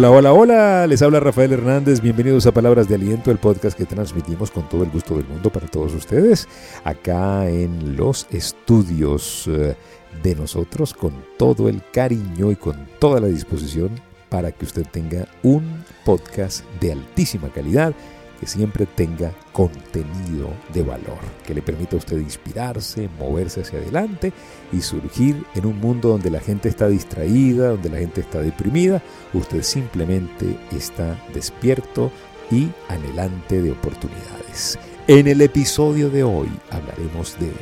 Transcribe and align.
Hola, 0.00 0.12
hola, 0.12 0.32
hola, 0.32 0.86
les 0.86 1.02
habla 1.02 1.20
Rafael 1.20 1.52
Hernández, 1.52 2.00
bienvenidos 2.00 2.46
a 2.46 2.52
Palabras 2.52 2.88
de 2.88 2.94
Aliento, 2.94 3.30
el 3.30 3.36
podcast 3.36 3.76
que 3.76 3.84
transmitimos 3.84 4.50
con 4.50 4.66
todo 4.66 4.82
el 4.82 4.88
gusto 4.88 5.14
del 5.14 5.26
mundo 5.28 5.50
para 5.50 5.66
todos 5.66 5.92
ustedes, 5.92 6.48
acá 6.84 7.46
en 7.50 7.98
los 7.98 8.26
estudios 8.30 9.46
eh, 9.46 9.76
de 10.22 10.34
nosotros, 10.36 10.94
con 10.94 11.12
todo 11.36 11.68
el 11.68 11.82
cariño 11.92 12.50
y 12.50 12.56
con 12.56 12.88
toda 12.98 13.20
la 13.20 13.26
disposición 13.26 13.90
para 14.30 14.52
que 14.52 14.64
usted 14.64 14.86
tenga 14.90 15.28
un 15.42 15.84
podcast 16.06 16.64
de 16.80 16.92
altísima 16.92 17.50
calidad 17.50 17.92
que 18.40 18.46
siempre 18.46 18.86
tenga 18.86 19.32
contenido 19.52 20.48
de 20.72 20.82
valor, 20.82 21.18
que 21.46 21.54
le 21.54 21.60
permita 21.60 21.96
a 21.96 21.98
usted 21.98 22.18
inspirarse, 22.18 23.10
moverse 23.18 23.60
hacia 23.60 23.78
adelante 23.78 24.32
y 24.72 24.80
surgir 24.80 25.44
en 25.54 25.66
un 25.66 25.78
mundo 25.78 26.08
donde 26.08 26.30
la 26.30 26.40
gente 26.40 26.70
está 26.70 26.88
distraída, 26.88 27.68
donde 27.68 27.90
la 27.90 27.98
gente 27.98 28.22
está 28.22 28.40
deprimida. 28.40 29.02
Usted 29.34 29.62
simplemente 29.62 30.58
está 30.72 31.22
despierto 31.34 32.10
y 32.50 32.70
anhelante 32.88 33.60
de 33.60 33.72
oportunidades. 33.72 34.78
En 35.06 35.26
el 35.26 35.42
episodio 35.42 36.08
de 36.08 36.24
hoy 36.24 36.48
hablaremos 36.70 37.36
de 37.38 37.52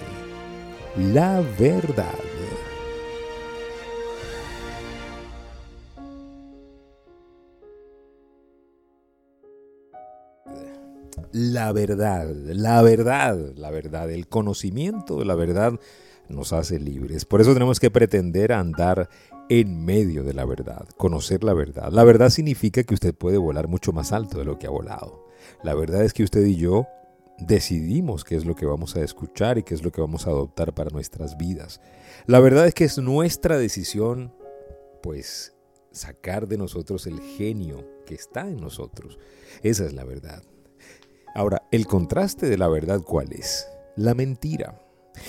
la 1.13 1.43
verdad. 1.59 2.28
La 11.33 11.73
verdad, 11.73 12.29
la 12.31 12.83
verdad, 12.83 13.53
la 13.57 13.71
verdad, 13.71 14.11
el 14.11 14.29
conocimiento 14.29 15.19
de 15.19 15.25
la 15.25 15.35
verdad 15.35 15.79
nos 16.29 16.53
hace 16.53 16.79
libres. 16.79 17.25
Por 17.25 17.41
eso 17.41 17.55
tenemos 17.55 17.81
que 17.81 17.91
pretender 17.91 18.53
andar 18.53 19.09
en 19.49 19.85
medio 19.85 20.25
de 20.25 20.35
la 20.35 20.45
verdad, 20.45 20.87
conocer 20.97 21.43
la 21.43 21.55
verdad. 21.55 21.91
La 21.91 22.05
verdad 22.05 22.31
significa 22.31 22.83
que 22.83 22.95
usted 22.95 23.15
puede 23.15 23.39
volar 23.39 23.69
mucho 23.69 23.93
más 23.93 24.13
alto 24.13 24.39
de 24.39 24.45
lo 24.45 24.59
que 24.59 24.67
ha 24.67 24.71
volado. 24.71 25.27
La 25.63 25.75
verdad 25.75 26.05
es 26.05 26.13
que 26.13 26.23
usted 26.23 26.45
y 26.45 26.57
yo 26.57 26.87
decidimos 27.39 28.25
qué 28.25 28.37
es 28.37 28.45
lo 28.45 28.55
que 28.55 28.67
vamos 28.67 28.97
a 28.97 29.03
escuchar 29.03 29.59
y 29.59 29.63
qué 29.63 29.75
es 29.75 29.83
lo 29.83 29.93
que 29.93 30.01
vamos 30.01 30.27
a 30.27 30.31
adoptar 30.31 30.75
para 30.75 30.91
nuestras 30.91 31.37
vidas. 31.37 31.81
La 32.27 32.41
verdad 32.41 32.67
es 32.67 32.75
que 32.75 32.85
es 32.85 32.99
nuestra 32.99 33.57
decisión, 33.57 34.35
pues, 35.03 35.55
sacar 35.93 36.47
de 36.49 36.59
nosotros 36.59 37.07
el 37.07 37.21
genio 37.21 37.87
que 38.07 38.15
está 38.15 38.43
en 38.43 38.57
nosotros. 38.57 39.19
Esa 39.63 39.87
es 39.87 39.93
la 39.95 40.05
verdad. 40.05 40.43
Ahora, 41.39 41.63
el 41.71 41.87
contraste 41.87 42.49
de 42.49 42.59
la 42.59 42.67
verdad, 42.67 43.01
¿cuál 43.01 43.33
es? 43.33 43.69
La 43.95 44.13
mentira. 44.13 44.83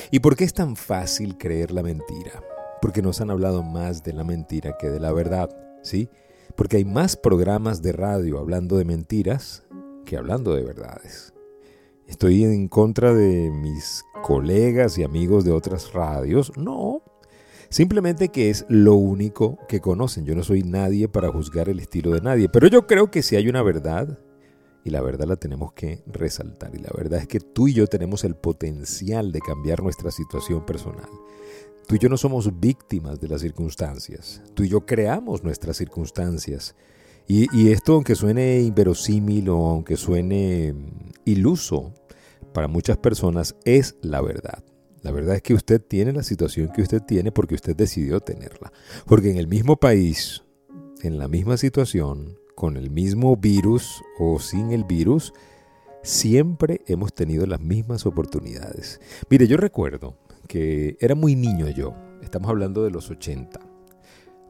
¿Y 0.10 0.22
por 0.22 0.36
qué 0.36 0.44
es 0.44 0.56
tan 0.56 0.76
fácil 0.76 1.38
creer 1.38 1.70
la 1.70 1.84
mentira? 1.84 2.44
Porque 2.82 3.04
nos 3.04 3.22
han 3.22 3.30
hablado 3.30 3.62
más 3.62 4.02
de 4.02 4.14
la 4.14 4.24
mentira 4.24 4.76
que 4.80 4.90
de 4.90 5.00
la 5.00 5.14
verdad, 5.14 5.56
¿sí? 5.84 6.10
Porque 6.56 6.78
hay 6.78 6.84
más 6.84 7.16
programas 7.16 7.84
de 7.84 7.92
radio 7.92 8.40
hablando 8.40 8.80
de 8.80 8.86
mentiras 8.86 9.68
que 10.04 10.18
hablando 10.18 10.56
de 10.56 10.64
verdades. 10.64 11.32
¿Estoy 12.08 12.44
en 12.44 12.70
contra 12.70 13.14
de 13.14 13.52
mis 13.52 14.04
colegas 14.24 14.98
y 14.98 15.04
amigos 15.04 15.46
de 15.46 15.52
otras 15.52 15.94
radios? 15.94 16.58
No. 16.58 17.04
Simplemente 17.70 18.30
que 18.30 18.50
es 18.50 18.66
lo 18.68 18.96
único 18.96 19.60
que 19.68 19.80
conocen. 19.80 20.26
Yo 20.26 20.34
no 20.34 20.42
soy 20.42 20.64
nadie 20.64 21.08
para 21.08 21.32
juzgar 21.32 21.70
el 21.70 21.80
estilo 21.80 22.10
de 22.16 22.22
nadie. 22.22 22.50
Pero 22.50 22.66
yo 22.66 22.88
creo 22.88 23.12
que 23.12 23.22
si 23.22 23.36
hay 23.36 23.48
una 23.48 23.62
verdad, 23.62 24.18
y 24.84 24.90
la 24.92 25.02
verdad 25.02 25.28
la 25.28 25.36
tenemos 25.36 25.74
que 25.74 26.04
resaltar. 26.08 26.74
Y 26.74 26.80
la 26.80 26.92
verdad 26.96 27.20
es 27.20 27.28
que 27.28 27.40
tú 27.40 27.68
y 27.68 27.74
yo 27.74 27.88
tenemos 27.88 28.24
el 28.24 28.36
potencial 28.36 29.32
de 29.32 29.42
cambiar 29.42 29.84
nuestra 29.84 30.12
situación 30.12 30.66
personal. 30.66 31.10
Tú 31.88 31.96
y 31.96 32.00
yo 32.00 32.08
no 32.08 32.18
somos 32.18 32.60
víctimas 32.60 33.20
de 33.20 33.28
las 33.28 33.42
circunstancias. 33.42 34.42
Tú 34.54 34.64
y 34.64 34.70
yo 34.70 34.86
creamos 34.86 35.44
nuestras 35.44 35.78
circunstancias. 35.78 36.76
Y, 37.28 37.72
esto, 37.72 37.94
aunque 37.94 38.16
suene 38.16 38.62
inverosímil 38.62 39.50
o 39.50 39.68
aunque 39.68 39.98
suene 39.98 40.74
iluso 41.26 41.94
para 42.54 42.68
muchas 42.68 42.98
personas, 42.98 43.56
es 43.66 43.98
la 44.02 44.20
verdad. 44.22 44.64
La 45.04 45.12
verdad 45.12 45.36
es 45.36 45.44
que 45.44 45.54
usted 45.54 45.80
tiene 45.80 46.12
la 46.12 46.24
situación 46.24 46.70
que 46.70 46.82
usted 46.82 47.04
tiene 47.04 47.32
porque 47.32 47.54
usted 47.54 47.76
decidió 47.76 48.20
tenerla. 48.20 48.74
Porque 49.06 49.30
en 49.30 49.38
el 49.38 49.48
mismo 49.48 49.76
país, 49.76 50.44
en 51.04 51.20
la 51.20 51.28
misma 51.28 51.58
situación, 51.58 52.39
con 52.60 52.76
el 52.76 52.90
mismo 52.90 53.38
virus 53.38 54.04
o 54.20 54.38
sin 54.38 54.74
el 54.74 54.84
virus, 54.84 55.32
siempre 56.04 56.82
hemos 56.88 57.14
tenido 57.14 57.46
las 57.46 57.62
mismas 57.62 58.06
oportunidades. 58.06 59.00
Mire, 59.30 59.48
yo 59.48 59.56
recuerdo 59.56 60.18
que 60.50 60.98
era 61.00 61.16
muy 61.16 61.38
niño 61.38 61.70
yo, 61.70 61.96
estamos 62.22 62.50
hablando 62.50 62.84
de 62.84 62.92
los 62.92 63.10
80, 63.10 63.62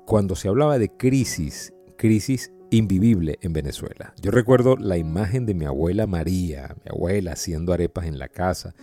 cuando 0.08 0.36
se 0.36 0.48
hablaba 0.48 0.80
de 0.80 0.90
crisis, 0.90 1.72
crisis 1.98 2.52
invivible 2.72 3.38
en 3.42 3.54
Venezuela. 3.54 4.16
Yo 4.20 4.32
recuerdo 4.32 4.76
la 4.76 4.98
imagen 4.98 5.46
de 5.46 5.54
mi 5.54 5.66
abuela 5.66 6.08
María, 6.08 6.76
mi 6.84 6.90
abuela 6.90 7.34
haciendo 7.34 7.74
arepas 7.74 8.08
en 8.08 8.18
la 8.18 8.28
casa, 8.28 8.74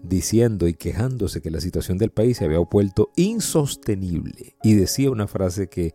diciendo 0.00 0.68
y 0.68 0.74
quejándose 0.74 1.42
que 1.42 1.50
la 1.50 1.60
situación 1.60 1.98
del 1.98 2.10
país 2.10 2.36
se 2.36 2.44
había 2.44 2.60
vuelto 2.60 3.10
insostenible. 3.16 4.54
Y 4.62 4.74
decía 4.74 5.10
una 5.10 5.26
frase 5.26 5.66
que 5.66 5.92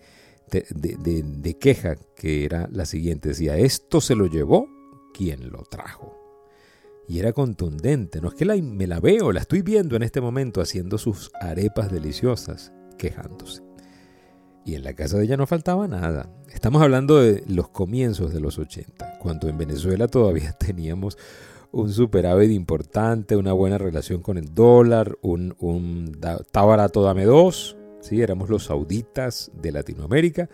de, 0.51 1.57
queja 1.59 1.95
que 2.15 2.45
era 2.45 2.67
la 2.71 2.85
siguiente. 2.85 3.29
Decía, 3.29 3.57
esto 3.57 4.01
se 4.01 4.15
lo 4.15 4.27
llevó 4.27 4.67
quien 5.13 5.49
lo 5.49 5.63
trajo. 5.63 6.17
Y 7.07 7.19
era 7.19 7.33
contundente. 7.33 8.21
No 8.21 8.29
es 8.29 8.35
que 8.35 8.45
la, 8.45 8.55
me 8.55 8.87
la 8.87 8.99
veo, 8.99 9.31
la 9.31 9.41
estoy 9.41 9.61
viendo 9.61 9.95
en 9.95 10.03
este 10.03 10.21
momento 10.21 10.61
haciendo 10.61 10.97
sus 10.97 11.31
arepas 11.41 11.91
deliciosas, 11.91 12.71
quejándose. 12.97 13.63
Y 14.65 14.75
en 14.75 14.83
la 14.83 14.93
casa 14.93 15.17
de 15.17 15.25
ella 15.25 15.37
no 15.37 15.47
faltaba 15.47 15.87
nada. 15.87 16.29
Estamos 16.53 16.81
hablando 16.81 17.19
de 17.19 17.43
los 17.47 17.69
comienzos 17.69 18.33
de 18.33 18.39
los 18.39 18.59
80, 18.59 19.17
cuando 19.19 19.49
en 19.49 19.57
Venezuela 19.57 20.07
todavía 20.07 20.51
teníamos 20.59 21.17
un 21.71 21.91
superávit 21.91 22.51
importante, 22.51 23.35
una 23.35 23.53
buena 23.53 23.77
relación 23.77 24.21
con 24.21 24.37
el 24.37 24.53
dólar, 24.53 25.17
un, 25.21 25.55
un 25.59 26.19
está 26.39 26.63
barato, 26.63 27.01
dame 27.01 27.25
dos, 27.25 27.77
¿sí? 28.01 28.21
éramos 28.21 28.49
los 28.49 28.65
sauditas 28.65 29.51
de 29.53 29.71
Latinoamérica 29.71 30.49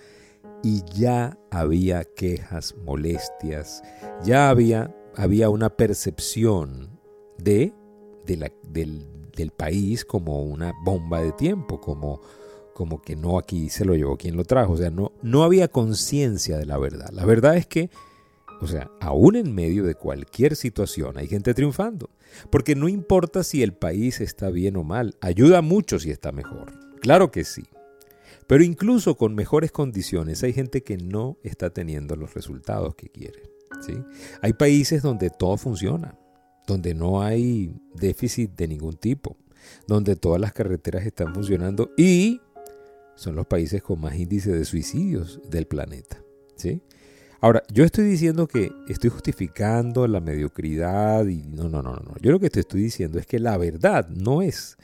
y 0.63 0.83
ya 0.93 1.37
había 1.51 2.03
quejas, 2.03 2.75
molestias, 2.83 3.83
ya 4.23 4.49
había, 4.49 4.95
había 5.15 5.49
una 5.49 5.69
percepción 5.69 6.99
de, 7.37 7.73
del, 8.25 8.51
país 9.55 10.03
como 10.03 10.43
una 10.43 10.73
bomba 10.83 11.21
de 11.21 11.31
tiempo, 11.31 11.79
como, 11.79 12.21
como 12.73 13.01
que 13.01 13.15
no 13.15 13.37
aquí 13.37 13.69
se 13.69 13.85
lo 13.85 13.95
llevó 13.95 14.17
quien 14.17 14.35
lo 14.35 14.43
trajo, 14.43 14.73
o 14.73 14.77
sea, 14.77 14.89
no, 14.89 15.13
no 15.21 15.43
había 15.43 15.67
conciencia 15.67 16.57
de 16.57 16.65
la 16.65 16.77
verdad. 16.77 17.09
La 17.11 17.25
verdad 17.25 17.55
es 17.55 17.67
que, 17.67 17.89
o 18.59 18.67
sea, 18.67 18.89
aún 18.99 19.35
en 19.35 19.53
medio 19.53 19.83
de 19.83 19.95
cualquier 19.95 20.55
situación 20.55 21.17
hay 21.17 21.27
gente 21.27 21.53
triunfando, 21.53 22.09
porque 22.49 22.75
no 22.75 22.89
importa 22.89 23.43
si 23.43 23.61
el 23.61 23.73
país 23.73 24.19
está 24.21 24.49
bien 24.49 24.75
o 24.75 24.83
mal, 24.83 25.15
ayuda 25.21 25.61
mucho 25.61 25.99
si 25.99 26.09
está 26.09 26.31
mejor. 26.31 26.86
Claro 27.01 27.31
que 27.31 27.43
sí. 27.43 27.63
Pero 28.47 28.63
incluso 28.63 29.17
con 29.17 29.35
mejores 29.35 29.71
condiciones 29.71 30.41
hay 30.43 30.53
gente 30.53 30.81
que 30.81 30.97
no 30.97 31.37
está 31.43 31.69
teniendo 31.69 32.15
los 32.15 32.33
resultados 32.33 32.95
que 32.95 33.09
quiere. 33.09 33.43
¿sí? 33.81 33.93
Hay 34.41 34.53
países 34.53 35.01
donde 35.01 35.29
todo 35.29 35.57
funciona, 35.57 36.17
donde 36.65 36.93
no 36.93 37.21
hay 37.21 37.73
déficit 37.93 38.51
de 38.55 38.67
ningún 38.69 38.95
tipo, 38.95 39.37
donde 39.85 40.15
todas 40.15 40.39
las 40.39 40.53
carreteras 40.53 41.05
están 41.05 41.33
funcionando 41.33 41.91
y 41.97 42.41
son 43.15 43.35
los 43.35 43.47
países 43.47 43.81
con 43.83 43.99
más 43.99 44.15
índice 44.15 44.51
de 44.51 44.63
suicidios 44.63 45.41
del 45.49 45.67
planeta. 45.67 46.21
¿sí? 46.55 46.81
Ahora, 47.41 47.63
yo 47.71 47.83
estoy 47.83 48.05
diciendo 48.05 48.47
que 48.47 48.71
estoy 48.87 49.09
justificando 49.09 50.07
la 50.07 50.21
mediocridad 50.21 51.25
y 51.25 51.43
no, 51.43 51.69
no, 51.69 51.81
no, 51.81 51.93
no. 51.95 52.15
Yo 52.21 52.31
lo 52.31 52.39
que 52.39 52.49
te 52.49 52.61
estoy 52.61 52.81
diciendo 52.81 53.19
es 53.19 53.27
que 53.27 53.39
la 53.39 53.57
verdad 53.57 54.07
no 54.09 54.41
es 54.41 54.77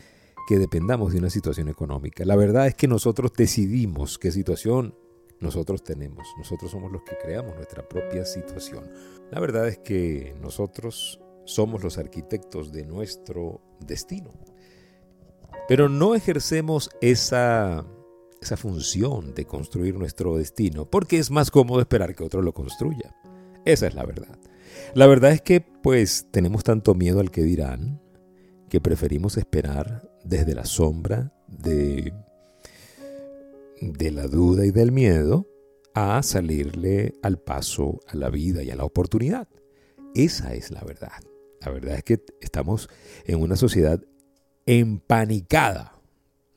que 0.47 0.59
dependamos 0.59 1.13
de 1.13 1.19
una 1.19 1.29
situación 1.29 1.69
económica. 1.69 2.25
La 2.25 2.35
verdad 2.35 2.67
es 2.67 2.75
que 2.75 2.87
nosotros 2.87 3.31
decidimos 3.35 4.17
qué 4.17 4.31
situación 4.31 4.95
nosotros 5.39 5.83
tenemos. 5.83 6.27
Nosotros 6.37 6.71
somos 6.71 6.91
los 6.91 7.03
que 7.03 7.17
creamos 7.17 7.55
nuestra 7.55 7.87
propia 7.87 8.25
situación. 8.25 8.89
La 9.31 9.39
verdad 9.39 9.67
es 9.67 9.77
que 9.77 10.35
nosotros 10.41 11.19
somos 11.45 11.83
los 11.83 11.97
arquitectos 11.97 12.71
de 12.71 12.85
nuestro 12.85 13.61
destino. 13.79 14.31
Pero 15.67 15.89
no 15.89 16.15
ejercemos 16.15 16.89
esa, 17.01 17.85
esa 18.41 18.57
función 18.57 19.33
de 19.33 19.45
construir 19.45 19.95
nuestro 19.95 20.37
destino 20.37 20.89
porque 20.89 21.19
es 21.19 21.31
más 21.31 21.51
cómodo 21.51 21.79
esperar 21.79 22.15
que 22.15 22.23
otro 22.23 22.41
lo 22.41 22.53
construya. 22.53 23.15
Esa 23.65 23.87
es 23.87 23.95
la 23.95 24.05
verdad. 24.05 24.39
La 24.93 25.07
verdad 25.07 25.31
es 25.31 25.41
que 25.41 25.61
pues 25.61 26.27
tenemos 26.31 26.63
tanto 26.63 26.95
miedo 26.95 27.19
al 27.19 27.31
que 27.31 27.43
dirán 27.43 28.01
que 28.69 28.81
preferimos 28.81 29.37
esperar 29.37 30.09
desde 30.23 30.55
la 30.55 30.65
sombra 30.65 31.33
de, 31.47 32.13
la 34.11 34.27
duda 34.27 34.65
y 34.65 34.71
del 34.71 34.91
miedo 34.91 35.47
a 35.93 36.23
salirle 36.23 37.13
al 37.21 37.39
paso 37.39 37.99
a 38.07 38.15
la 38.15 38.29
vida 38.29 38.63
y 38.63 38.71
a 38.71 38.75
la 38.75 38.85
oportunidad. 38.85 39.47
Esa 40.15 40.53
es 40.53 40.71
la 40.71 40.81
verdad. 40.83 41.21
La 41.61 41.71
verdad 41.71 41.95
es 41.95 42.03
que 42.03 42.21
estamos 42.41 42.89
en 43.25 43.41
una 43.41 43.55
sociedad 43.55 44.01
empanicada. 44.65 45.99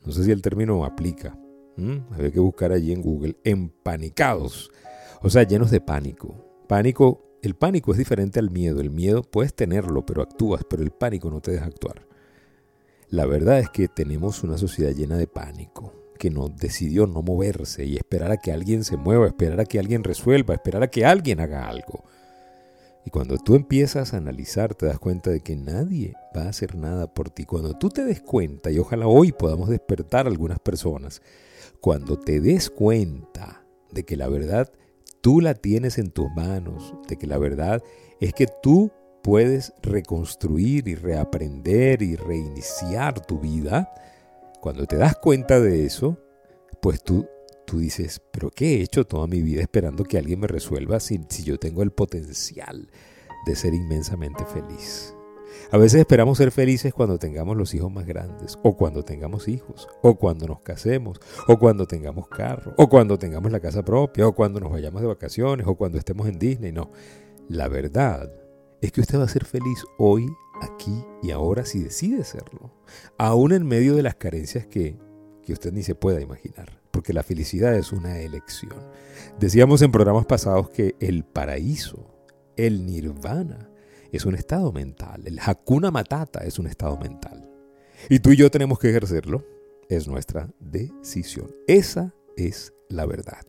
No 0.05 0.11
sé 0.11 0.23
si 0.23 0.31
el 0.31 0.41
término 0.41 0.83
aplica. 0.85 1.37
Había 2.11 2.31
que 2.31 2.39
buscar 2.39 2.71
allí 2.71 2.91
en 2.91 3.01
Google. 3.01 3.37
Empanicados. 3.43 4.71
O 5.21 5.29
sea, 5.29 5.43
llenos 5.43 5.69
de 5.69 5.79
pánico. 5.79 6.63
Pánico, 6.67 7.37
el 7.43 7.55
pánico 7.55 7.91
es 7.91 7.97
diferente 7.97 8.39
al 8.39 8.49
miedo. 8.49 8.81
El 8.81 8.89
miedo 8.89 9.21
puedes 9.21 9.53
tenerlo, 9.53 10.05
pero 10.05 10.23
actúas, 10.23 10.63
pero 10.67 10.81
el 10.81 10.91
pánico 10.91 11.29
no 11.29 11.39
te 11.39 11.51
deja 11.51 11.65
actuar. 11.65 12.07
La 13.09 13.25
verdad 13.25 13.59
es 13.59 13.69
que 13.69 13.87
tenemos 13.87 14.43
una 14.43 14.57
sociedad 14.57 14.91
llena 14.91 15.15
de 15.15 15.27
pánico, 15.27 15.93
que 16.19 16.29
no 16.29 16.49
decidió 16.49 17.07
no 17.07 17.21
moverse 17.21 17.85
y 17.85 17.95
esperar 17.95 18.31
a 18.31 18.37
que 18.37 18.51
alguien 18.51 18.83
se 18.83 18.97
mueva, 18.97 19.27
esperar 19.27 19.61
a 19.61 19.65
que 19.65 19.79
alguien 19.79 20.03
resuelva, 20.03 20.53
esperar 20.53 20.83
a 20.83 20.89
que 20.89 21.05
alguien 21.05 21.39
haga 21.39 21.69
algo. 21.69 22.03
Y 23.05 23.09
cuando 23.09 23.37
tú 23.37 23.55
empiezas 23.55 24.13
a 24.13 24.17
analizar, 24.17 24.75
te 24.75 24.87
das 24.87 24.99
cuenta 24.99 25.29
de 25.29 25.39
que 25.39 25.55
nadie 25.55 26.15
va 26.35 26.43
a 26.43 26.49
hacer 26.49 26.75
nada 26.75 27.13
por 27.13 27.29
ti. 27.29 27.45
Cuando 27.45 27.77
tú 27.77 27.87
te 27.87 28.03
des 28.03 28.19
cuenta, 28.19 28.71
y 28.71 28.79
ojalá 28.79 29.07
hoy 29.07 29.31
podamos 29.31 29.69
despertar 29.69 30.25
a 30.25 30.29
algunas 30.29 30.59
personas, 30.59 31.21
cuando 31.79 32.19
te 32.19 32.41
des 32.41 32.69
cuenta 32.69 33.63
de 33.89 34.03
que 34.03 34.17
la 34.17 34.27
verdad 34.27 34.69
tú 35.21 35.39
la 35.39 35.53
tienes 35.53 35.97
en 35.97 36.11
tus 36.11 36.29
manos, 36.35 36.93
de 37.07 37.17
que 37.17 37.27
la 37.27 37.37
verdad 37.37 37.81
es 38.19 38.33
que 38.33 38.47
tú 38.61 38.91
puedes 39.21 39.73
reconstruir 39.81 40.87
y 40.87 40.95
reaprender 40.95 42.01
y 42.01 42.15
reiniciar 42.15 43.25
tu 43.25 43.39
vida, 43.39 43.91
cuando 44.61 44.85
te 44.85 44.97
das 44.97 45.15
cuenta 45.15 45.59
de 45.59 45.85
eso, 45.85 46.17
pues 46.81 47.03
tú, 47.03 47.27
tú 47.65 47.79
dices, 47.79 48.21
pero 48.31 48.49
¿qué 48.49 48.75
he 48.75 48.81
hecho 48.81 49.05
toda 49.05 49.27
mi 49.27 49.41
vida 49.41 49.61
esperando 49.61 50.03
que 50.03 50.17
alguien 50.17 50.39
me 50.39 50.47
resuelva 50.47 50.99
si, 50.99 51.19
si 51.29 51.43
yo 51.43 51.57
tengo 51.59 51.83
el 51.83 51.91
potencial 51.91 52.89
de 53.45 53.55
ser 53.55 53.73
inmensamente 53.73 54.45
feliz? 54.45 55.13
A 55.71 55.77
veces 55.77 55.99
esperamos 55.99 56.37
ser 56.37 56.51
felices 56.51 56.93
cuando 56.93 57.17
tengamos 57.17 57.57
los 57.57 57.73
hijos 57.73 57.91
más 57.91 58.05
grandes, 58.05 58.57
o 58.63 58.77
cuando 58.77 59.03
tengamos 59.03 59.47
hijos, 59.47 59.89
o 60.01 60.15
cuando 60.15 60.47
nos 60.47 60.61
casemos, 60.61 61.19
o 61.47 61.59
cuando 61.59 61.85
tengamos 61.85 62.27
carro, 62.29 62.73
o 62.77 62.87
cuando 62.87 63.17
tengamos 63.19 63.51
la 63.51 63.59
casa 63.59 63.83
propia, 63.83 64.27
o 64.27 64.33
cuando 64.33 64.59
nos 64.61 64.71
vayamos 64.71 65.01
de 65.01 65.07
vacaciones, 65.07 65.67
o 65.67 65.75
cuando 65.75 65.97
estemos 65.97 66.27
en 66.27 66.39
Disney. 66.39 66.71
No, 66.71 66.91
la 67.49 67.67
verdad 67.67 68.31
es 68.81 68.91
que 68.91 69.01
usted 69.01 69.19
va 69.19 69.23
a 69.23 69.29
ser 69.29 69.45
feliz 69.45 69.83
hoy, 69.97 70.27
aquí 70.61 71.03
y 71.21 71.31
ahora 71.31 71.65
si 71.65 71.83
decide 71.83 72.23
serlo, 72.23 72.73
aún 73.17 73.53
en 73.53 73.65
medio 73.65 73.95
de 73.95 74.03
las 74.03 74.15
carencias 74.15 74.65
que, 74.67 74.97
que 75.43 75.53
usted 75.53 75.73
ni 75.73 75.83
se 75.83 75.95
pueda 75.95 76.21
imaginar, 76.21 76.81
porque 76.91 77.13
la 77.13 77.23
felicidad 77.23 77.75
es 77.75 77.91
una 77.91 78.19
elección. 78.19 78.75
Decíamos 79.39 79.81
en 79.81 79.91
programas 79.91 80.25
pasados 80.25 80.69
que 80.69 80.95
el 80.99 81.23
paraíso, 81.23 82.13
el 82.55 82.85
nirvana, 82.85 83.69
es 84.11 84.25
un 84.25 84.35
estado 84.35 84.71
mental. 84.71 85.23
El 85.25 85.39
Hakuna 85.39 85.91
Matata 85.91 86.39
es 86.39 86.59
un 86.59 86.67
estado 86.67 86.97
mental. 86.97 87.49
Y 88.09 88.19
tú 88.19 88.31
y 88.31 88.37
yo 88.37 88.49
tenemos 88.49 88.79
que 88.79 88.89
ejercerlo. 88.89 89.45
Es 89.89 90.07
nuestra 90.07 90.49
decisión. 90.59 91.53
Esa 91.67 92.13
es 92.35 92.73
la 92.89 93.05
verdad. 93.05 93.41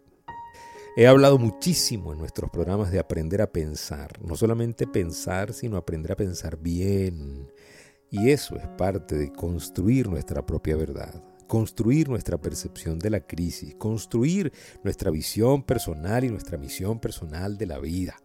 He 0.96 1.06
hablado 1.06 1.38
muchísimo 1.38 2.12
en 2.12 2.19
nuestros 2.19 2.50
programas 2.50 2.90
de 2.90 2.99
aprender 2.99 3.40
a 3.40 3.52
pensar. 3.52 4.20
No 4.20 4.37
solamente 4.37 4.87
pensar, 4.87 5.52
sino 5.52 5.76
aprender 5.76 6.12
a 6.12 6.17
pensar 6.17 6.58
bien. 6.58 7.52
Y 8.11 8.31
eso 8.31 8.56
es 8.56 8.67
parte 8.76 9.17
de 9.17 9.32
construir 9.32 10.08
nuestra 10.08 10.44
propia 10.44 10.76
verdad 10.76 11.23
construir 11.49 12.08
nuestra 12.08 12.38
percepción 12.38 13.00
de 13.00 13.11
la 13.11 13.20
crisis, 13.20 13.75
construir 13.75 14.52
nuestra 14.85 15.11
visión 15.11 15.64
personal 15.64 16.23
y 16.23 16.29
nuestra 16.29 16.58
misión 16.58 17.00
personal 17.00 17.58
de 17.58 17.67
la 17.67 17.79
vida. 17.81 18.20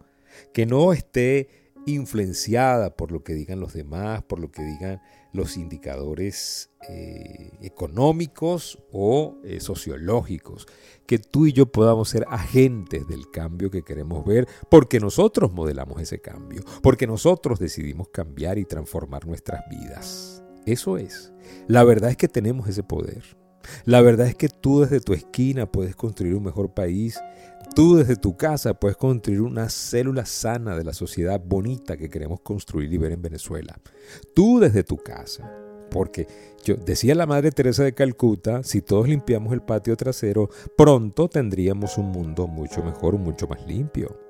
Que 0.52 0.66
no 0.66 0.92
esté 0.92 1.48
influenciada 1.86 2.96
por 2.96 3.12
lo 3.12 3.22
que 3.22 3.34
digan 3.34 3.60
los 3.60 3.72
demás, 3.72 4.22
por 4.22 4.38
lo 4.38 4.50
que 4.50 4.62
digan 4.62 5.00
los 5.32 5.56
indicadores 5.56 6.70
eh, 6.88 7.50
económicos 7.60 8.78
o 8.92 9.36
eh, 9.44 9.60
sociológicos, 9.60 10.66
que 11.06 11.18
tú 11.18 11.46
y 11.46 11.52
yo 11.52 11.66
podamos 11.66 12.08
ser 12.08 12.24
agentes 12.28 13.06
del 13.08 13.30
cambio 13.30 13.70
que 13.70 13.82
queremos 13.82 14.24
ver, 14.24 14.46
porque 14.70 15.00
nosotros 15.00 15.52
modelamos 15.52 16.00
ese 16.00 16.20
cambio, 16.20 16.62
porque 16.82 17.06
nosotros 17.06 17.58
decidimos 17.58 18.08
cambiar 18.08 18.58
y 18.58 18.64
transformar 18.64 19.26
nuestras 19.26 19.68
vidas. 19.68 20.42
Eso 20.66 20.98
es. 20.98 21.32
La 21.66 21.84
verdad 21.84 22.10
es 22.10 22.16
que 22.16 22.28
tenemos 22.28 22.68
ese 22.68 22.82
poder. 22.82 23.43
La 23.84 24.00
verdad 24.00 24.26
es 24.26 24.34
que 24.34 24.48
tú 24.48 24.80
desde 24.80 25.00
tu 25.00 25.12
esquina 25.12 25.66
puedes 25.66 25.96
construir 25.96 26.34
un 26.34 26.44
mejor 26.44 26.72
país 26.72 27.18
Tú 27.74 27.96
desde 27.96 28.14
tu 28.14 28.36
casa 28.36 28.74
puedes 28.74 28.96
construir 28.96 29.40
una 29.40 29.68
célula 29.68 30.26
sana 30.26 30.76
de 30.76 30.84
la 30.84 30.92
sociedad 30.92 31.40
bonita 31.44 31.96
que 31.96 32.08
queremos 32.08 32.40
construir 32.40 32.92
y 32.92 32.98
ver 32.98 33.10
en 33.10 33.22
Venezuela. 33.22 33.76
Tú 34.32 34.60
desde 34.60 34.84
tu 34.84 34.96
casa. 34.96 35.50
Porque 35.90 36.28
yo 36.64 36.76
decía 36.76 37.16
la 37.16 37.26
Madre 37.26 37.50
Teresa 37.50 37.82
de 37.82 37.92
Calcuta, 37.92 38.62
si 38.62 38.80
todos 38.80 39.08
limpiamos 39.08 39.52
el 39.52 39.62
patio 39.62 39.96
trasero, 39.96 40.50
pronto 40.76 41.28
tendríamos 41.28 41.98
un 41.98 42.06
mundo 42.06 42.46
mucho 42.46 42.82
mejor, 42.82 43.18
mucho 43.18 43.48
más 43.48 43.66
limpio. 43.66 44.23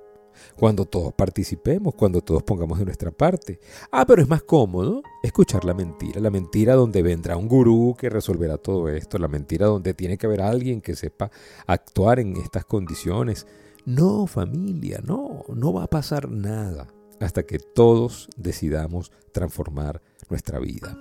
Cuando 0.57 0.85
todos 0.85 1.13
participemos, 1.13 1.95
cuando 1.95 2.21
todos 2.21 2.43
pongamos 2.43 2.79
de 2.79 2.85
nuestra 2.85 3.11
parte. 3.11 3.59
Ah, 3.91 4.05
pero 4.07 4.23
es 4.23 4.29
más 4.29 4.43
cómodo 4.43 5.03
escuchar 5.23 5.65
la 5.65 5.75
mentira, 5.75 6.21
la 6.21 6.31
mentira 6.31 6.75
donde 6.75 7.03
vendrá 7.03 7.37
un 7.37 7.49
gurú 7.49 7.97
que 7.99 8.11
resolverá 8.11 8.59
todo 8.59 8.89
esto, 8.89 9.19
la 9.19 9.29
mentira 9.29 9.67
donde 9.67 9.95
tiene 9.95 10.19
que 10.19 10.27
haber 10.27 10.43
alguien 10.43 10.81
que 10.81 10.95
sepa 10.95 11.31
actuar 11.67 12.21
en 12.21 12.37
estas 12.37 12.65
condiciones. 12.65 13.47
No, 13.87 14.27
familia, 14.27 15.01
no, 15.05 15.45
no 15.55 15.73
va 15.73 15.85
a 15.85 15.91
pasar 15.91 16.31
nada 16.31 16.87
hasta 17.21 17.45
que 17.45 17.59
todos 17.59 18.29
decidamos 18.37 19.13
transformar 19.33 20.01
nuestra 20.31 20.59
vida, 20.59 20.97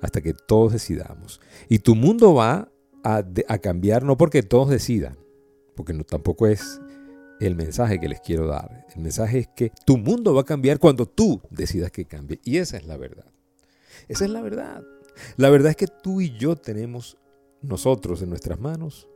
hasta 0.00 0.20
que 0.20 0.34
todos 0.34 0.72
decidamos. 0.72 1.40
Y 1.68 1.78
tu 1.78 1.94
mundo 1.94 2.34
va 2.34 2.70
a, 3.02 3.24
a 3.48 3.58
cambiar 3.58 4.04
no 4.04 4.16
porque 4.16 4.42
todos 4.42 4.68
decidan, 4.68 5.16
porque 5.74 5.92
no, 5.92 6.04
tampoco 6.04 6.46
es 6.46 6.80
el 7.40 7.56
mensaje 7.56 8.00
que 8.00 8.08
les 8.08 8.20
quiero 8.20 8.46
dar. 8.46 8.86
El 8.94 9.02
mensaje 9.02 9.40
es 9.40 9.48
que 9.48 9.72
tu 9.84 9.98
mundo 9.98 10.34
va 10.34 10.42
a 10.42 10.44
cambiar 10.44 10.78
cuando 10.78 11.06
tú 11.06 11.40
decidas 11.50 11.90
que 11.90 12.04
cambie. 12.04 12.40
Y 12.44 12.58
esa 12.58 12.76
es 12.76 12.86
la 12.86 12.96
verdad. 12.96 13.26
Esa 14.08 14.24
es 14.24 14.30
la 14.30 14.42
verdad. 14.42 14.82
La 15.36 15.50
verdad 15.50 15.70
es 15.70 15.76
que 15.76 15.86
tú 15.86 16.20
y 16.20 16.36
yo 16.36 16.56
tenemos 16.56 17.16
nosotros 17.62 18.22
en 18.22 18.30
nuestras 18.30 18.58
manos 18.58 19.08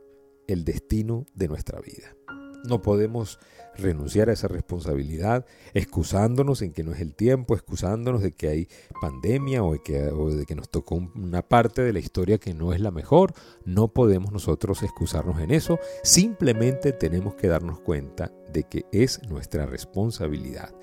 el 0.47 0.65
destino 0.65 1.25
de 1.33 1.47
nuestra 1.47 1.79
vida. 1.79 2.15
No 2.65 2.81
podemos 2.81 3.39
renunciar 3.79 4.29
a 4.29 4.33
esa 4.33 4.47
responsabilidad 4.47 5.45
excusándonos 5.73 6.61
en 6.61 6.73
que 6.73 6.83
no 6.83 6.91
es 6.93 6.99
el 6.99 7.15
tiempo, 7.15 7.55
excusándonos 7.55 8.21
de 8.21 8.33
que 8.33 8.49
hay 8.49 8.67
pandemia 9.01 9.63
o 9.63 9.73
de 9.73 10.45
que, 10.45 10.55
nos 10.55 10.69
tocó 10.69 10.95
una 10.95 11.41
parte 11.41 11.81
de 11.81 11.93
la 11.93 11.99
historia 11.99 12.37
que 12.37 12.53
no 12.53 12.73
es 12.73 12.79
la 12.79 12.91
mejor. 12.91 13.33
No 13.65 13.89
podemos 13.89 14.31
nosotros 14.31 14.83
excusarnos 14.83 15.39
en 15.39 15.51
eso. 15.51 15.79
Simplemente 16.03 16.91
tenemos 16.91 17.35
que 17.35 17.47
darnos 17.47 17.79
cuenta 17.79 18.31
de 18.51 18.63
que 18.63 18.85
es 18.91 19.21
nuestra 19.29 19.65
responsabilidad. 19.65 20.73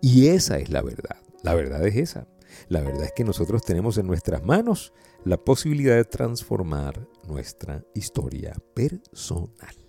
Y 0.00 0.28
esa 0.28 0.58
es 0.58 0.70
la 0.70 0.82
verdad. 0.82 1.16
La 1.42 1.54
verdad 1.54 1.86
es 1.86 1.96
esa. 1.96 2.26
La 2.68 2.80
verdad 2.80 3.04
es 3.04 3.12
que 3.12 3.24
nosotros 3.24 3.64
tenemos 3.64 3.98
en 3.98 4.06
nuestras 4.06 4.44
manos 4.44 4.92
la 5.24 5.38
posibilidad 5.38 5.96
de 5.96 6.04
transformar 6.04 7.08
nuestra 7.26 7.84
historia 7.94 8.54
personal. 8.74 9.83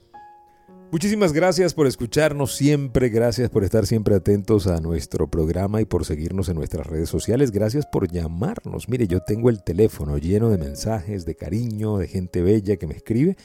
Muchísimas 0.92 1.34
gracias 1.34 1.74
por 1.74 1.88
escucharnos 1.88 2.56
siempre, 2.56 3.10
gracias 3.10 3.50
por 3.50 3.64
estar 3.64 3.86
siempre 3.86 4.16
atentos 4.16 4.68
a 4.68 4.80
nuestro 4.80 5.28
programa 5.28 5.82
y 5.82 5.86
por 5.86 6.06
seguirnos 6.06 6.48
en 6.48 6.56
nuestras 6.56 6.88
redes 6.88 7.10
sociales, 7.10 7.52
gracias 7.52 7.86
por 7.86 8.10
llamarnos. 8.10 8.88
Mire, 8.88 9.08
yo 9.08 9.20
tengo 9.22 9.50
el 9.50 9.64
teléfono 9.64 10.18
lleno 10.18 10.50
de 10.50 10.58
mensajes, 10.58 11.26
de 11.26 11.36
cariño, 11.36 11.98
de 11.98 12.08
gente 12.08 12.42
bella 12.42 12.78
que 12.78 12.88
me 12.88 12.96
escribe. 12.96 13.36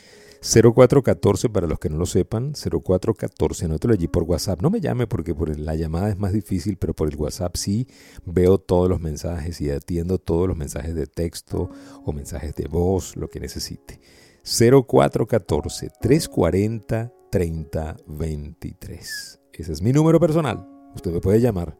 0414 0.42 1.48
para 1.48 1.66
los 1.66 1.78
que 1.78 1.90
no 1.90 1.96
lo 1.96 2.06
sepan, 2.06 2.52
0414, 2.52 3.68
no 3.68 3.78
te 3.78 3.88
lo 3.88 3.94
allí 3.94 4.06
por 4.06 4.22
WhatsApp. 4.22 4.62
No 4.62 4.70
me 4.70 4.80
llame 4.80 5.06
porque 5.06 5.34
por 5.34 5.58
la 5.58 5.74
llamada 5.74 6.10
es 6.10 6.18
más 6.18 6.32
difícil, 6.32 6.76
pero 6.76 6.94
por 6.94 7.08
el 7.08 7.16
WhatsApp 7.16 7.56
sí 7.56 7.88
veo 8.24 8.58
todos 8.58 8.88
los 8.88 9.00
mensajes 9.00 9.60
y 9.60 9.70
atiendo 9.70 10.18
todos 10.18 10.46
los 10.46 10.56
mensajes 10.56 10.94
de 10.94 11.06
texto 11.06 11.70
o 12.04 12.12
mensajes 12.12 12.54
de 12.54 12.68
voz, 12.68 13.16
lo 13.16 13.28
que 13.28 13.40
necesite. 13.40 14.00
0414 14.44 15.90
340 16.00 17.12
3023. 17.30 19.40
Ese 19.52 19.72
es 19.72 19.82
mi 19.82 19.92
número 19.92 20.18
personal. 20.18 20.66
Usted 20.94 21.12
me 21.12 21.20
puede 21.20 21.40
llamar 21.40 21.76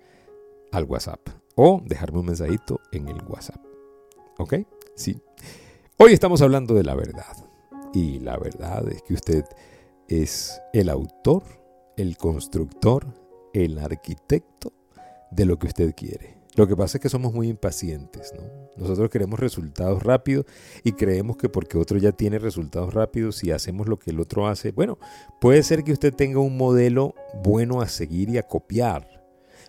al 0.73 0.85
WhatsApp 0.85 1.29
o 1.57 1.83
dejarme 1.85 2.21
un 2.21 2.27
mensajito 2.27 2.81
en 2.93 3.09
el 3.09 3.21
WhatsApp. 3.27 3.61
¿Ok? 4.39 4.55
Sí. 4.95 5.21
Hoy 5.97 6.13
estamos 6.13 6.41
hablando 6.43 6.75
de 6.75 6.85
la 6.85 6.95
verdad. 6.95 7.37
Y 7.93 8.21
la 8.21 8.39
verdad 8.39 8.89
es 8.89 9.03
que 9.03 9.15
usted 9.15 9.45
es 10.09 10.61
el 10.73 10.89
autor, 10.89 11.43
el 11.97 12.17
constructor, 12.17 13.07
el 13.53 13.79
arquitecto 13.79 14.73
de 15.31 15.45
lo 15.45 15.59
que 15.59 15.67
usted 15.67 15.95
quiere. 15.95 16.40
Lo 16.61 16.67
que 16.67 16.77
pasa 16.77 16.99
es 16.99 17.01
que 17.01 17.09
somos 17.09 17.33
muy 17.33 17.49
impacientes, 17.49 18.35
¿no? 18.37 18.43
Nosotros 18.77 19.09
queremos 19.09 19.41
resultados 19.41 20.03
rápidos 20.03 20.45
y 20.85 20.93
creemos 20.93 21.39
que 21.39 21.49
porque 21.49 21.79
otro 21.79 21.97
ya 21.97 22.13
tiene 22.13 22.39
resultados 22.39 22.93
rápidos 22.93 23.43
y 23.45 23.51
hacemos 23.51 23.89
lo 23.89 23.99
que 23.99 24.11
el 24.11 24.21
otro 24.21 24.47
hace, 24.47 24.71
bueno, 24.71 24.99
puede 25.41 25.63
ser 25.63 25.85
que 25.85 25.93
usted 25.93 26.13
tenga 26.13 26.39
un 26.39 26.59
modelo 26.59 27.15
bueno 27.43 27.81
a 27.81 27.89
seguir 27.89 28.29
y 28.29 28.37
a 28.37 28.43
copiar, 28.43 29.25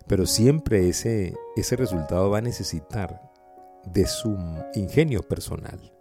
pero 0.05 0.25
siempre 0.25 0.89
ese, 0.89 1.33
ese 1.55 1.77
resultado 1.77 2.29
va 2.29 2.39
a 2.39 2.41
necesitar 2.41 3.21
de 3.85 4.05
su 4.05 4.37
ingenio 4.73 5.23
personal, 5.23 5.93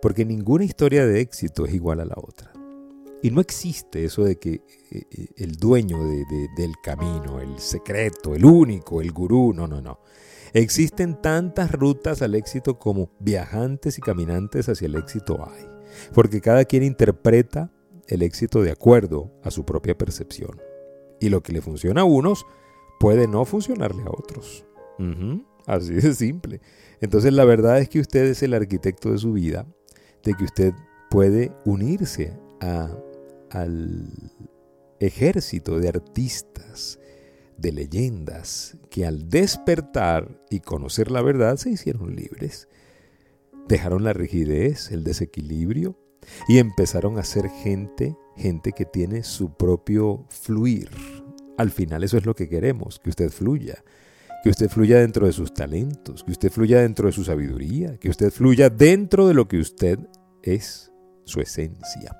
porque 0.00 0.24
ninguna 0.24 0.64
historia 0.64 1.04
de 1.04 1.20
éxito 1.20 1.66
es 1.66 1.74
igual 1.74 2.00
a 2.00 2.06
la 2.06 2.16
otra. 2.16 2.50
Y 3.22 3.30
no 3.30 3.40
existe 3.40 4.04
eso 4.04 4.24
de 4.24 4.36
que 4.36 4.62
eh, 4.90 5.02
eh, 5.10 5.26
el 5.36 5.56
dueño 5.56 5.98
del 6.04 6.74
camino, 6.82 7.40
el 7.40 7.58
secreto, 7.58 8.34
el 8.34 8.44
único, 8.44 9.00
el 9.00 9.12
gurú, 9.12 9.52
no, 9.52 9.66
no, 9.66 9.80
no. 9.80 10.00
Existen 10.52 11.20
tantas 11.20 11.70
rutas 11.70 12.22
al 12.22 12.34
éxito 12.34 12.78
como 12.78 13.10
viajantes 13.20 13.98
y 13.98 14.00
caminantes 14.00 14.68
hacia 14.68 14.86
el 14.86 14.96
éxito 14.96 15.46
hay, 15.48 15.66
porque 16.12 16.40
cada 16.40 16.64
quien 16.64 16.82
interpreta 16.82 17.70
el 18.08 18.22
éxito 18.22 18.62
de 18.62 18.72
acuerdo 18.72 19.30
a 19.44 19.50
su 19.50 19.64
propia 19.64 19.96
percepción. 19.96 20.60
Y 21.20 21.28
lo 21.28 21.42
que 21.42 21.52
le 21.52 21.60
funciona 21.60 22.00
a 22.00 22.04
unos 22.04 22.46
puede 22.98 23.28
no 23.28 23.44
funcionarle 23.44 24.02
a 24.02 24.10
otros. 24.10 24.64
Así 25.66 25.94
de 25.94 26.14
simple. 26.14 26.60
Entonces 27.00 27.32
la 27.32 27.44
verdad 27.44 27.78
es 27.78 27.88
que 27.88 28.00
usted 28.00 28.24
es 28.24 28.42
el 28.42 28.54
arquitecto 28.54 29.12
de 29.12 29.18
su 29.18 29.32
vida, 29.32 29.66
de 30.24 30.34
que 30.34 30.44
usted 30.44 30.72
puede 31.10 31.52
unirse 31.64 32.36
al 33.50 34.32
ejército 35.00 35.78
de 35.78 35.88
artistas, 35.88 36.98
de 37.56 37.72
leyendas, 37.72 38.76
que 38.90 39.06
al 39.06 39.28
despertar 39.28 40.40
y 40.50 40.60
conocer 40.60 41.10
la 41.10 41.22
verdad 41.22 41.56
se 41.56 41.70
hicieron 41.70 42.16
libres. 42.16 42.68
Dejaron 43.68 44.04
la 44.04 44.12
rigidez, 44.12 44.90
el 44.90 45.04
desequilibrio 45.04 45.98
y 46.48 46.58
empezaron 46.58 47.18
a 47.18 47.24
ser 47.24 47.48
gente, 47.48 48.16
gente 48.36 48.72
que 48.72 48.84
tiene 48.84 49.22
su 49.22 49.54
propio 49.54 50.26
fluir. 50.28 50.90
Al 51.58 51.70
final 51.70 52.04
eso 52.04 52.16
es 52.16 52.26
lo 52.26 52.34
que 52.34 52.48
queremos, 52.48 52.98
que 52.98 53.10
usted 53.10 53.30
fluya, 53.30 53.84
que 54.42 54.50
usted 54.50 54.68
fluya 54.68 54.98
dentro 54.98 55.26
de 55.26 55.32
sus 55.32 55.52
talentos, 55.52 56.24
que 56.24 56.32
usted 56.32 56.50
fluya 56.50 56.80
dentro 56.80 57.06
de 57.06 57.12
su 57.12 57.24
sabiduría, 57.24 57.98
que 57.98 58.08
usted 58.08 58.30
fluya 58.30 58.70
dentro 58.70 59.28
de 59.28 59.34
lo 59.34 59.46
que 59.46 59.58
usted 59.58 59.98
es, 60.42 60.90
su 61.24 61.40
esencia. 61.40 62.19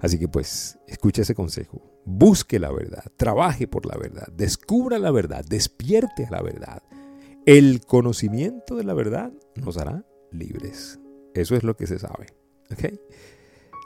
Así 0.00 0.18
que 0.18 0.28
pues, 0.28 0.78
escuche 0.86 1.22
ese 1.22 1.34
consejo, 1.34 1.82
busque 2.04 2.58
la 2.58 2.72
verdad, 2.72 3.04
trabaje 3.16 3.68
por 3.68 3.86
la 3.86 3.96
verdad, 3.98 4.28
descubra 4.32 4.98
la 4.98 5.10
verdad, 5.10 5.44
despierte 5.44 6.24
a 6.26 6.30
la 6.30 6.42
verdad. 6.42 6.82
El 7.46 7.84
conocimiento 7.84 8.76
de 8.76 8.84
la 8.84 8.94
verdad 8.94 9.32
nos 9.56 9.76
hará 9.76 10.04
libres. 10.30 10.98
Eso 11.34 11.54
es 11.54 11.62
lo 11.62 11.76
que 11.76 11.86
se 11.86 11.98
sabe. 11.98 12.26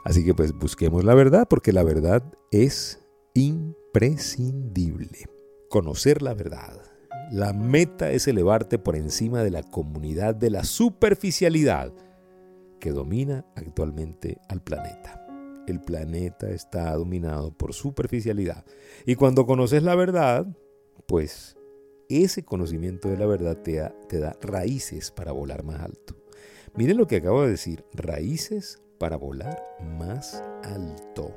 Así 0.05 0.23
que 0.23 0.33
pues 0.33 0.53
busquemos 0.53 1.03
la 1.03 1.15
verdad 1.15 1.47
porque 1.49 1.73
la 1.73 1.83
verdad 1.83 2.23
es 2.51 2.99
imprescindible. 3.33 5.27
Conocer 5.69 6.21
la 6.21 6.33
verdad. 6.33 6.81
La 7.31 7.53
meta 7.53 8.11
es 8.11 8.27
elevarte 8.27 8.77
por 8.77 8.95
encima 8.95 9.43
de 9.43 9.49
la 9.51 9.63
comunidad 9.63 10.35
de 10.35 10.51
la 10.51 10.63
superficialidad 10.63 11.91
que 12.79 12.91
domina 12.91 13.45
actualmente 13.55 14.37
al 14.47 14.61
planeta. 14.61 15.24
El 15.67 15.81
planeta 15.81 16.49
está 16.49 16.93
dominado 16.93 17.51
por 17.51 17.73
superficialidad. 17.73 18.65
Y 19.05 19.15
cuando 19.15 19.45
conoces 19.45 19.83
la 19.83 19.95
verdad, 19.95 20.47
pues 21.07 21.57
ese 22.07 22.43
conocimiento 22.45 23.09
de 23.09 23.17
la 23.17 23.25
verdad 23.25 23.57
te 23.57 23.77
da, 24.19 24.37
raíces 24.41 25.11
para 25.11 25.31
volar 25.31 25.63
más 25.63 25.81
alto. 25.81 26.15
Miren 26.75 26.97
lo 26.97 27.07
que 27.07 27.17
acabo 27.17 27.43
de 27.43 27.51
decir, 27.51 27.83
raíces 27.93 28.81
para 28.99 29.17
volar 29.17 29.63
más 29.97 30.43
alto. 30.63 31.35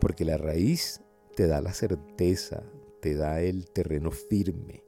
Porque 0.00 0.24
la 0.24 0.38
raíz 0.38 1.02
te 1.36 1.46
da 1.46 1.60
la 1.60 1.74
certeza, 1.74 2.62
te 3.00 3.14
da 3.14 3.40
el 3.40 3.70
terreno 3.70 4.10
firme, 4.10 4.84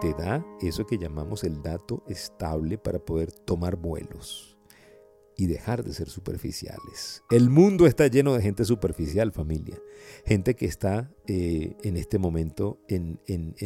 te 0.00 0.14
da 0.14 0.46
eso 0.62 0.86
que 0.86 0.98
llamamos 0.98 1.44
el 1.44 1.62
dato 1.62 2.02
estable 2.06 2.78
para 2.78 2.98
poder 2.98 3.32
tomar 3.32 3.76
vuelos 3.76 4.55
y 5.36 5.46
dejar 5.46 5.84
de 5.84 5.92
ser 5.92 6.08
superficiales. 6.08 7.22
El 7.30 7.50
mundo 7.50 7.86
está 7.86 8.06
lleno 8.06 8.34
de 8.34 8.42
gente 8.42 8.64
superficial, 8.64 9.32
familia. 9.32 9.78
Gente 10.24 10.54
que 10.54 10.64
está 10.66 11.10
eh, 11.26 11.76
en 11.82 11.96
este 11.96 12.18
momento 12.18 12.78
en, 12.88 13.20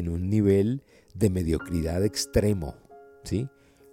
un 0.09 0.29
nivel 0.29 0.83
de 1.15 1.31
mediocridad 1.31 2.05
extremo. 2.05 2.75
¿sí? 3.23 3.49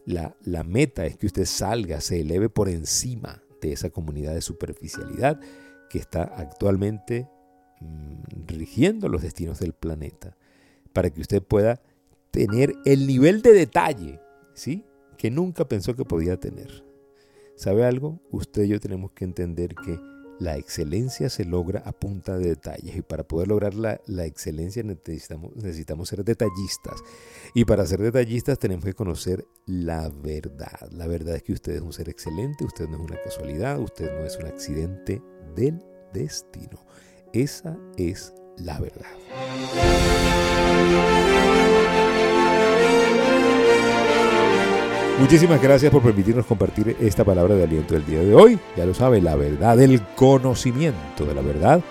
La, 0.05 0.35
meta 0.63 1.05
es 1.05 1.17
que 1.17 1.27
usted 1.27 1.45
salga, 1.45 2.01
se 2.01 2.21
eleve 2.21 2.49
por 2.49 2.67
encima 2.67 3.43
de 3.61 3.73
esa 3.73 3.91
comunidad 3.91 4.33
de 4.33 4.41
superficialidad 4.41 5.39
que 5.89 5.99
está 5.99 6.23
actualmente 6.23 7.29
mm, 7.79 8.47
rigiendo 8.47 9.07
los 9.07 9.21
destinos 9.21 9.59
del 9.59 9.73
planeta. 9.73 10.35
Para 10.93 11.11
que 11.11 11.21
usted 11.21 11.43
pueda 11.43 11.79
tener 12.31 12.73
el 12.85 13.05
nivel 13.05 13.43
de 13.43 13.53
detalle 13.53 14.19
¿sí? 14.55 14.83
que 15.15 15.29
nunca 15.29 15.67
pensó 15.67 15.95
que 15.95 16.05
podía 16.05 16.39
tener. 16.39 16.86
¿Sabe 17.57 17.85
algo? 17.85 18.21
Usted 18.31 18.63
y 18.63 18.67
yo 18.69 18.79
tenemos 18.79 19.11
que 19.13 19.25
entender 19.25 19.73
que 19.73 19.99
la 20.39 20.57
excelencia 20.57 21.27
se 21.29 21.43
logra 21.43 21.81
a 21.85 21.91
punta 21.91 22.37
de 22.37 22.49
detalles 22.49 22.95
y 22.95 23.01
para 23.01 23.23
poder 23.27 23.47
lograr 23.47 23.73
la, 23.73 23.99
excelencia 24.25 24.83
necesitamos, 24.83 25.55
necesitamos 25.55 26.07
ser 26.07 26.23
detallistas. 26.23 27.01
Y 27.55 27.65
para 27.65 27.87
ser 27.87 27.99
detallistas 27.99 28.59
tenemos 28.59 28.85
que 28.85 28.93
conocer 28.93 29.47
la 29.65 30.09
verdad. 30.09 30.87
La 30.91 31.07
verdad 31.07 31.35
es 31.35 31.41
que 31.41 31.53
usted 31.53 31.73
es 31.73 31.81
un 31.81 31.93
ser 31.93 32.09
excelente, 32.09 32.63
usted 32.63 32.87
no 32.87 32.97
es 32.97 33.09
una 33.09 33.19
casualidad, 33.23 33.79
usted 33.79 34.15
no 34.19 34.23
es 34.23 34.37
un 34.37 34.45
accidente 34.45 35.19
del 35.55 35.83
destino. 36.13 36.85
Esa 37.33 37.75
es 37.97 38.35
la 38.57 38.79
verdad. 38.79 39.17
Muchísimas 45.19 45.59
gracias 45.59 45.91
por 45.91 46.03
permitirnos 46.03 46.45
compartir 46.45 46.95
esta 46.99 47.23
palabra 47.23 47.55
de 47.55 47.63
aliento 47.63 47.95
del 47.95 48.05
día 48.05 48.19
de 48.19 48.35
hoy. 48.35 48.59
Ya 48.75 48.85
lo 48.85 48.93
sabe, 48.93 49.19
la 49.19 49.35
verdad, 49.35 49.81
el 49.81 49.99
conocimiento 50.15 51.25
de 51.25 51.33
la 51.33 51.41
verdad 51.41 51.81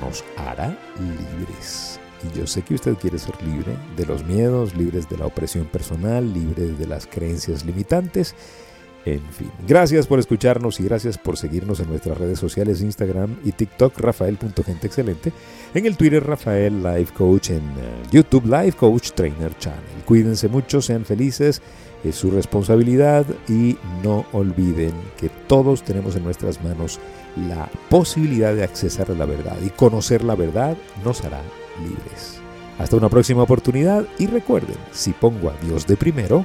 nos 0.00 0.22
hará 0.36 0.78
libres. 0.98 1.98
Y 2.22 2.38
yo 2.38 2.46
sé 2.46 2.60
que 2.60 2.74
usted 2.74 2.94
quiere 2.96 3.18
ser 3.18 3.42
libre 3.42 3.74
de 3.96 4.04
los 4.04 4.22
miedos, 4.22 4.76
libres 4.76 5.08
de 5.08 5.16
la 5.16 5.24
opresión 5.24 5.64
personal, 5.64 6.30
libre 6.34 6.66
de 6.66 6.86
las 6.86 7.06
creencias 7.06 7.64
limitantes. 7.64 8.34
En 9.14 9.32
fin, 9.32 9.50
gracias 9.66 10.06
por 10.06 10.18
escucharnos 10.18 10.80
y 10.80 10.84
gracias 10.84 11.16
por 11.16 11.36
seguirnos 11.36 11.80
en 11.80 11.88
nuestras 11.88 12.18
redes 12.18 12.38
sociales 12.38 12.82
Instagram 12.82 13.36
y 13.44 13.52
TikTok 13.52 13.98
Rafael.genteexcelente, 13.98 15.32
en 15.72 15.86
el 15.86 15.96
Twitter 15.96 16.24
Rafael 16.24 16.82
Life 16.82 17.14
Coach, 17.14 17.50
en 17.50 17.56
eh, 17.58 18.02
YouTube 18.10 18.44
Life 18.46 18.76
Coach 18.76 19.12
Trainer 19.12 19.56
Channel. 19.58 20.04
Cuídense 20.04 20.48
mucho, 20.48 20.82
sean 20.82 21.04
felices 21.04 21.62
es 22.04 22.14
su 22.14 22.30
responsabilidad 22.30 23.26
y 23.48 23.76
no 24.02 24.24
olviden 24.32 24.92
que 25.18 25.28
todos 25.46 25.82
tenemos 25.82 26.16
en 26.16 26.24
nuestras 26.24 26.62
manos 26.62 27.00
la 27.48 27.68
posibilidad 27.88 28.54
de 28.54 28.64
accesar 28.64 29.10
a 29.10 29.14
la 29.14 29.26
verdad 29.26 29.56
y 29.64 29.70
conocer 29.70 30.22
la 30.24 30.34
verdad 30.34 30.76
nos 31.04 31.24
hará 31.24 31.42
libres. 31.82 32.40
Hasta 32.78 32.96
una 32.96 33.08
próxima 33.08 33.42
oportunidad 33.42 34.06
y 34.18 34.26
recuerden, 34.26 34.76
si 34.92 35.10
pongo 35.12 35.50
a 35.50 35.54
Dios 35.64 35.86
de 35.86 35.96
primero, 35.96 36.44